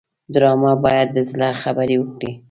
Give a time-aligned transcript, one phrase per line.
[0.33, 2.31] ډرامه باید د زړه خبرې وکړي